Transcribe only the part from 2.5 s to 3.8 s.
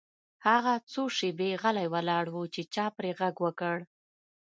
چې چا پرې غږ وکړ